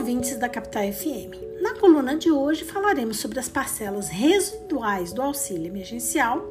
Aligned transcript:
ouvintes 0.00 0.34
da 0.38 0.48
Capital 0.48 0.90
FM. 0.90 1.60
Na 1.60 1.74
coluna 1.74 2.16
de 2.16 2.30
hoje 2.30 2.64
falaremos 2.64 3.20
sobre 3.20 3.38
as 3.38 3.50
parcelas 3.50 4.08
residuais 4.08 5.12
do 5.12 5.20
auxílio 5.20 5.66
emergencial, 5.66 6.42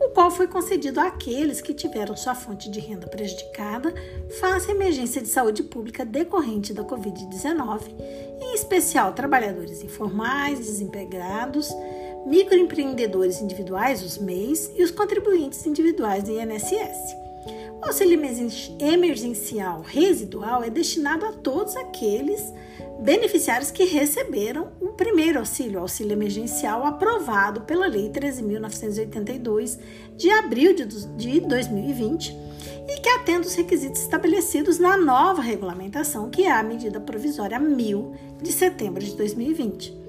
o 0.00 0.10
qual 0.10 0.30
foi 0.30 0.46
concedido 0.46 1.00
àqueles 1.00 1.60
que 1.60 1.74
tiveram 1.74 2.16
sua 2.16 2.36
fonte 2.36 2.70
de 2.70 2.78
renda 2.78 3.08
prejudicada 3.08 3.92
face 4.38 4.70
à 4.70 4.74
emergência 4.74 5.20
de 5.20 5.26
saúde 5.26 5.64
pública 5.64 6.04
decorrente 6.04 6.72
da 6.72 6.84
Covid-19, 6.84 7.92
em 8.40 8.54
especial 8.54 9.12
trabalhadores 9.14 9.82
informais, 9.82 10.60
desempregados, 10.60 11.70
microempreendedores 12.24 13.40
individuais, 13.40 14.00
os 14.00 14.16
MEIs, 14.16 14.70
e 14.76 14.84
os 14.84 14.92
contribuintes 14.92 15.66
individuais 15.66 16.22
do 16.22 16.30
INSS. 16.30 17.16
O 17.80 17.86
auxílio 17.86 18.20
emergencial 18.78 19.82
residual 19.82 20.62
é 20.62 20.70
destinado 20.70 21.26
a 21.26 21.32
todos 21.32 21.76
aqueles 21.76 22.52
beneficiários 23.00 23.72
que 23.72 23.84
receberam 23.84 24.68
o 24.80 24.88
primeiro 24.90 25.40
auxílio, 25.40 25.80
o 25.80 25.82
auxílio 25.82 26.12
emergencial 26.12 26.86
aprovado 26.86 27.62
pela 27.62 27.88
Lei 27.88 28.08
13.982 28.10 29.78
de 30.16 30.30
abril 30.30 30.74
de 30.74 30.84
2020 31.40 32.36
e 32.88 33.00
que 33.00 33.08
atende 33.08 33.48
os 33.48 33.54
requisitos 33.54 34.00
estabelecidos 34.00 34.78
na 34.78 34.96
nova 34.96 35.42
regulamentação, 35.42 36.30
que 36.30 36.44
é 36.44 36.52
a 36.52 36.62
medida 36.62 37.00
provisória 37.00 37.58
1000 37.58 38.12
de 38.40 38.52
setembro 38.52 39.02
de 39.02 39.16
2020. 39.16 40.00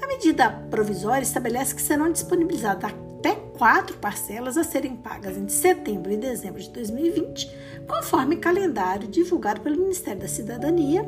A 0.00 0.06
medida 0.06 0.50
provisória 0.70 1.24
estabelece 1.24 1.74
que 1.74 1.82
serão 1.82 2.12
disponibilizadas 2.12 2.92
até 3.18 3.34
quatro 3.34 3.96
parcelas 3.96 4.56
a 4.56 4.64
serem 4.64 4.94
pagas 4.94 5.36
entre 5.36 5.52
setembro 5.52 6.12
e 6.12 6.16
dezembro 6.16 6.60
de 6.60 6.70
2020, 6.70 7.50
conforme 7.86 8.36
calendário 8.36 9.08
divulgado 9.08 9.60
pelo 9.60 9.78
Ministério 9.78 10.20
da 10.20 10.28
Cidadania, 10.28 11.04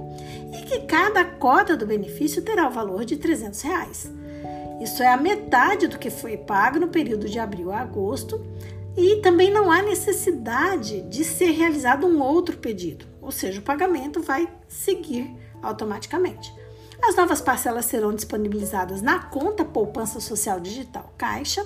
e 0.53 0.63
que 0.65 0.81
cada 0.81 1.25
cota 1.25 1.77
do 1.77 1.87
benefício 1.87 2.43
terá 2.43 2.67
o 2.67 2.73
valor 2.73 3.05
de 3.05 3.17
300 3.17 3.61
reais. 3.63 4.11
Isso 4.81 5.03
é 5.03 5.09
a 5.09 5.17
metade 5.17 5.87
do 5.87 5.99
que 5.99 6.11
foi 6.11 6.37
pago 6.37 6.79
no 6.79 6.89
período 6.89 7.29
de 7.29 7.39
abril 7.39 7.73
a 7.73 7.81
agosto, 7.81 8.45
e 8.97 9.17
também 9.17 9.51
não 9.51 9.71
há 9.71 9.81
necessidade 9.81 11.03
de 11.03 11.25
ser 11.25 11.51
realizado 11.53 12.07
um 12.07 12.21
outro 12.21 12.57
pedido, 12.59 13.07
ou 13.21 13.31
seja, 13.31 13.61
o 13.61 13.63
pagamento 13.63 14.21
vai 14.21 14.49
seguir 14.67 15.31
automaticamente. 15.63 16.53
As 17.03 17.15
novas 17.15 17.41
parcelas 17.41 17.87
serão 17.87 18.13
disponibilizadas 18.13 19.01
na 19.01 19.21
conta 19.21 19.65
Poupança 19.65 20.21
Social 20.21 20.61
Digital 20.61 21.13
Caixa 21.17 21.65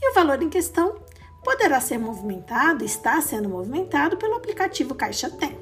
e 0.00 0.10
o 0.10 0.14
valor 0.14 0.42
em 0.42 0.48
questão 0.48 0.96
poderá 1.42 1.80
ser 1.80 1.98
movimentado, 1.98 2.84
está 2.84 3.20
sendo 3.20 3.48
movimentado 3.48 4.16
pelo 4.16 4.34
aplicativo 4.34 4.94
Caixa 4.94 5.30
Tem. 5.30 5.58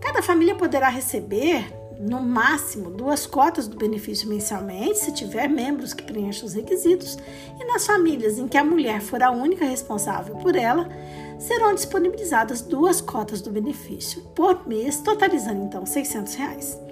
Cada 0.00 0.22
família 0.22 0.54
poderá 0.54 0.88
receber 0.88 1.66
no 1.98 2.20
máximo 2.20 2.90
duas 2.90 3.26
cotas 3.26 3.66
do 3.66 3.76
benefício 3.76 4.28
mensalmente, 4.28 4.98
se 4.98 5.12
tiver 5.12 5.48
membros 5.48 5.94
que 5.94 6.02
preencham 6.02 6.46
os 6.46 6.54
requisitos, 6.54 7.18
e 7.58 7.64
nas 7.64 7.86
famílias 7.86 8.38
em 8.38 8.46
que 8.46 8.58
a 8.58 8.64
mulher 8.64 9.00
for 9.00 9.22
a 9.22 9.30
única 9.30 9.64
responsável 9.64 10.36
por 10.36 10.54
ela, 10.54 10.88
serão 11.38 11.74
disponibilizadas 11.74 12.60
duas 12.60 13.00
cotas 13.00 13.40
do 13.40 13.50
benefício 13.50 14.22
por 14.34 14.68
mês, 14.68 14.98
totalizando 15.00 15.64
então 15.64 15.86
600 15.86 16.34
reais 16.34 16.85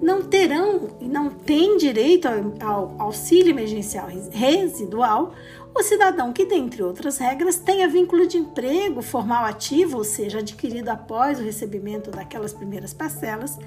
não 0.00 0.22
terão 0.22 0.90
e 1.00 1.06
não 1.06 1.30
têm 1.30 1.76
direito 1.76 2.28
ao, 2.60 2.94
auxílio 2.98 3.50
emergencial 3.50 4.08
residual 4.30 5.32
o 5.74 5.82
cidadão 5.82 6.32
que, 6.32 6.46
dentre 6.46 6.84
outras 6.84 7.18
regras, 7.18 7.56
tenha 7.56 7.88
vínculo 7.88 8.28
de 8.28 8.38
emprego 8.38 9.02
formal 9.02 9.44
ativo, 9.44 9.98
ou 9.98 10.04
seja, 10.04 10.38
adquirido 10.38 10.88
após 10.88 11.40
o 11.40 11.42
recebimento 11.42 12.12
daquelas 12.12 12.52
primeiras 12.52 12.94
parcelas, 12.94 13.58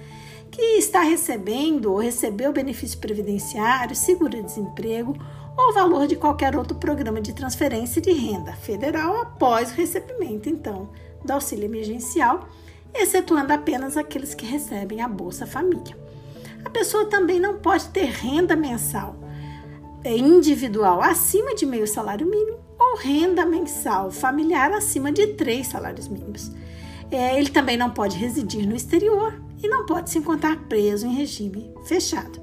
que 0.49 0.61
está 0.77 1.01
recebendo 1.01 1.91
ou 1.91 1.97
recebeu 1.97 2.53
benefício 2.53 2.97
previdenciário, 2.99 3.93
seguro-desemprego 3.93 5.17
ou 5.57 5.73
valor 5.73 6.07
de 6.07 6.15
qualquer 6.15 6.55
outro 6.55 6.77
programa 6.77 7.19
de 7.19 7.33
transferência 7.33 8.01
de 8.01 8.13
renda 8.13 8.53
federal 8.53 9.21
após 9.21 9.71
o 9.71 9.75
recebimento, 9.75 10.47
então, 10.47 10.89
do 11.25 11.33
auxílio 11.33 11.65
emergencial, 11.65 12.47
excetuando 12.93 13.51
apenas 13.51 13.97
aqueles 13.97 14.33
que 14.33 14.45
recebem 14.45 15.01
a 15.01 15.09
Bolsa 15.09 15.45
Família. 15.45 16.06
Pessoa 16.77 17.05
também 17.05 17.39
não 17.39 17.57
pode 17.57 17.89
ter 17.89 18.05
renda 18.05 18.55
mensal 18.55 19.15
é, 20.03 20.15
individual 20.15 21.01
acima 21.01 21.55
de 21.55 21.65
meio 21.65 21.87
salário 21.87 22.27
mínimo 22.27 22.59
ou 22.77 22.97
renda 22.97 23.43
mensal 23.47 24.11
familiar 24.11 24.71
acima 24.71 25.11
de 25.11 25.25
três 25.33 25.65
salários 25.65 26.07
mínimos. 26.07 26.51
É, 27.09 27.35
ele 27.35 27.49
também 27.49 27.77
não 27.77 27.89
pode 27.89 28.15
residir 28.15 28.67
no 28.67 28.75
exterior 28.75 29.41
e 29.63 29.67
não 29.67 29.87
pode 29.87 30.11
se 30.11 30.19
encontrar 30.19 30.55
preso 30.69 31.07
em 31.07 31.15
regime 31.15 31.73
fechado. 31.87 32.39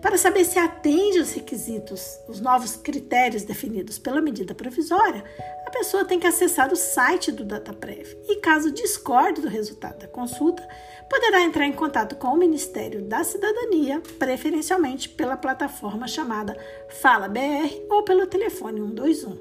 Para 0.00 0.16
saber 0.16 0.44
se 0.44 0.60
atende 0.60 1.18
os 1.18 1.32
requisitos, 1.32 2.18
os 2.28 2.40
novos 2.40 2.76
critérios 2.76 3.42
definidos 3.42 3.98
pela 3.98 4.20
medida 4.20 4.54
provisória, 4.54 5.24
a 5.66 5.70
pessoa 5.70 6.04
tem 6.04 6.20
que 6.20 6.26
acessar 6.26 6.72
o 6.72 6.76
site 6.76 7.30
do 7.30 7.44
DataPrev 7.44 8.16
e, 8.28 8.36
caso 8.36 8.70
discorde 8.70 9.40
do 9.40 9.48
resultado 9.48 9.98
da 9.98 10.08
consulta, 10.08 10.68
poderá 11.12 11.42
entrar 11.42 11.66
em 11.66 11.72
contato 11.74 12.16
com 12.16 12.28
o 12.28 12.38
Ministério 12.38 13.02
da 13.02 13.22
Cidadania, 13.22 14.00
preferencialmente 14.18 15.10
pela 15.10 15.36
plataforma 15.36 16.08
chamada 16.08 16.56
Fala 16.88 17.28
BR 17.28 17.82
ou 17.90 18.02
pelo 18.02 18.26
telefone 18.26 18.80
121. 18.80 19.36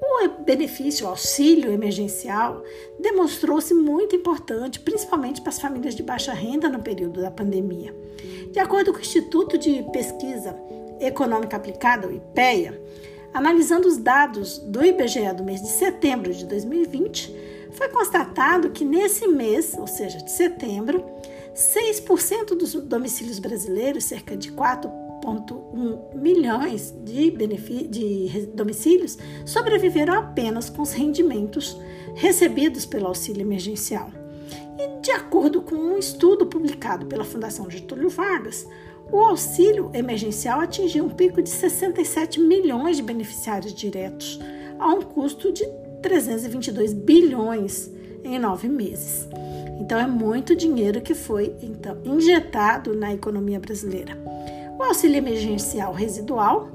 O 0.00 0.42
benefício, 0.42 1.06
o 1.06 1.10
auxílio 1.10 1.70
emergencial, 1.70 2.64
demonstrou-se 2.98 3.74
muito 3.74 4.16
importante, 4.16 4.80
principalmente 4.80 5.42
para 5.42 5.50
as 5.50 5.60
famílias 5.60 5.94
de 5.94 6.02
baixa 6.02 6.32
renda 6.32 6.66
no 6.66 6.82
período 6.82 7.20
da 7.20 7.30
pandemia. 7.30 7.94
De 8.50 8.58
acordo 8.58 8.90
com 8.90 8.98
o 8.98 9.02
Instituto 9.02 9.58
de 9.58 9.84
Pesquisa 9.92 10.56
Econômica 10.98 11.58
Aplicada, 11.58 12.08
o 12.08 12.12
IPEA, 12.12 12.80
analisando 13.34 13.86
os 13.86 13.98
dados 13.98 14.58
do 14.60 14.82
IBGE 14.82 15.30
do 15.34 15.44
mês 15.44 15.60
de 15.60 15.68
setembro 15.68 16.32
de 16.32 16.46
2020, 16.46 17.45
foi 17.76 17.88
constatado 17.88 18.70
que 18.70 18.84
nesse 18.84 19.26
mês, 19.28 19.74
ou 19.78 19.86
seja, 19.86 20.18
de 20.18 20.30
setembro, 20.30 21.04
6% 21.54 22.56
dos 22.56 22.74
domicílios 22.74 23.38
brasileiros, 23.38 24.04
cerca 24.04 24.36
de 24.36 24.50
4 24.52 25.06
1,1 25.24 26.14
milhões 26.14 26.94
de, 27.04 27.30
de 27.88 28.46
domicílios 28.54 29.18
sobreviveram 29.44 30.14
apenas 30.14 30.70
com 30.70 30.82
os 30.82 30.92
rendimentos 30.92 31.76
recebidos 32.14 32.86
pelo 32.86 33.06
auxílio 33.06 33.42
emergencial. 33.42 34.10
E, 34.78 35.00
de 35.00 35.10
acordo 35.10 35.62
com 35.62 35.74
um 35.74 35.98
estudo 35.98 36.46
publicado 36.46 37.06
pela 37.06 37.24
Fundação 37.24 37.70
Getúlio 37.70 38.08
Vargas, 38.08 38.66
o 39.10 39.18
auxílio 39.20 39.90
emergencial 39.94 40.60
atingiu 40.60 41.04
um 41.04 41.10
pico 41.10 41.40
de 41.42 41.48
67 41.48 42.40
milhões 42.40 42.96
de 42.96 43.02
beneficiários 43.02 43.72
diretos, 43.72 44.38
a 44.78 44.88
um 44.88 45.02
custo 45.02 45.52
de 45.52 45.64
322 46.06 46.92
bilhões 46.92 47.90
em 48.22 48.38
nove 48.38 48.68
meses. 48.68 49.28
Então, 49.80 49.98
é 49.98 50.06
muito 50.06 50.54
dinheiro 50.54 51.00
que 51.00 51.14
foi 51.14 51.52
então, 51.60 51.98
injetado 52.04 52.94
na 52.94 53.12
economia 53.12 53.58
brasileira. 53.58 54.16
O 54.78 54.84
auxílio 54.84 55.16
emergencial 55.16 55.92
residual 55.92 56.70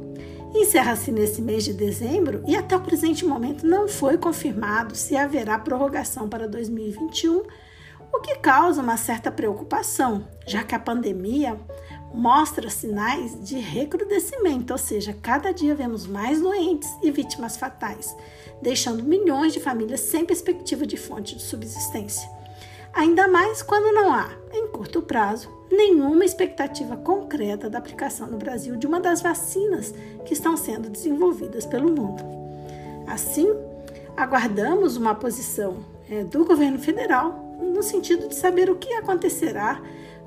encerra-se 0.54 1.14
nesse 1.14 1.42
mês 1.42 1.64
de 1.64 1.74
dezembro 1.74 2.44
e 2.46 2.58
até 2.58 2.76
o 2.76 2.82
presente 2.82 3.26
momento 3.26 3.66
não 3.66 3.88
foi 3.88 4.18
confirmado 4.18 4.96
se 4.96 5.16
haverá 5.16 5.58
prorrogação 5.58 6.28
para 6.28 6.46
2021, 6.46 7.44
o 8.14 8.20
que 8.20 8.36
causa 8.36 8.82
uma 8.82 8.98
certa 8.98 9.32
preocupação, 9.32 10.28
já 10.46 10.62
que 10.62 10.76
a 10.76 10.80
pandemia 10.80 11.58
mostra 12.14 12.70
sinais 12.70 13.38
de 13.44 13.58
recrudescimento, 13.58 14.74
ou 14.74 14.78
seja, 14.78 15.16
cada 15.22 15.52
dia 15.52 15.74
vemos 15.74 16.06
mais 16.06 16.42
doentes 16.42 16.90
e 17.02 17.10
vítimas 17.10 17.58
fatais, 17.58 18.16
deixando 18.62 19.04
milhões 19.04 19.54
de 19.54 19.60
famílias 19.60 20.02
sem 20.02 20.26
perspectiva 20.26 20.86
de 20.86 20.98
fonte 20.98 21.36
de 21.36 21.42
subsistência. 21.42 22.30
Ainda 22.94 23.28
mais 23.28 23.62
quando 23.62 23.94
não 23.94 24.14
há, 24.14 24.30
em 24.54 24.68
curto 24.68 25.02
prazo, 25.02 25.50
nenhuma 25.72 26.26
expectativa 26.26 26.98
concreta 26.98 27.70
da 27.70 27.78
aplicação 27.78 28.28
no 28.28 28.38
Brasil 28.38 28.76
de 28.76 28.86
uma 28.86 29.00
das 29.00 29.22
vacinas 29.22 29.94
que 30.26 30.34
estão 30.34 30.58
sendo 30.58 30.90
desenvolvidas 30.90 31.66
pelo 31.66 31.90
mundo. 31.90 32.22
Assim, 33.08 33.48
aguardamos 34.18 34.98
uma 34.98 35.16
posição 35.16 35.86
é, 36.10 36.26
do 36.26 36.44
governo 36.44 36.80
federal 36.80 37.58
no 37.62 37.82
sentido 37.82 38.28
de 38.28 38.36
saber 38.36 38.70
o 38.70 38.76
que 38.76 38.94
acontecerá 38.94 39.82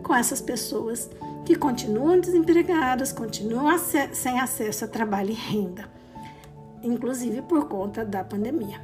com 0.04 0.14
essas 0.14 0.40
pessoas 0.40 1.10
que 1.44 1.56
continuam 1.56 2.20
desempregadas, 2.20 3.12
continuam 3.12 3.76
sem 4.12 4.38
acesso 4.38 4.84
a 4.84 4.88
trabalho 4.88 5.30
e 5.30 5.34
renda, 5.34 5.90
inclusive 6.82 7.42
por 7.42 7.66
conta 7.66 8.04
da 8.04 8.22
pandemia. 8.22 8.80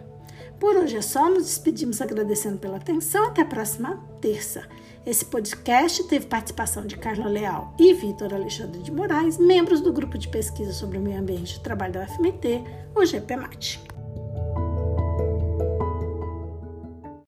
Por 0.59 0.77
hoje 0.77 0.97
é 0.97 1.01
só, 1.01 1.31
nos 1.31 1.45
despedimos 1.45 2.03
agradecendo 2.03 2.59
pela 2.59 2.77
atenção. 2.77 3.25
Até 3.29 3.43
a 3.43 3.47
próxima 3.47 3.99
terça. 4.21 4.69
Esse 5.07 5.25
podcast 5.25 6.05
teve 6.05 6.27
participação 6.27 6.85
de 6.87 6.99
Carla 6.99 7.29
Leal 7.29 7.75
e 7.79 7.95
Vitor 7.95 8.35
Alexandre 8.35 8.83
de 8.83 8.93
Moraes, 8.93 9.39
membros 9.39 9.81
do 9.81 9.91
grupo 9.91 10.19
de 10.19 10.29
pesquisa 10.29 10.73
sobre 10.75 10.99
o 10.99 11.01
meio 11.01 11.19
ambiente 11.19 11.57
e 11.57 11.61
trabalho 11.61 11.95
da 11.95 12.03
UFMT, 12.03 12.63
o 12.95 13.07
GPMAT. 13.07 14.00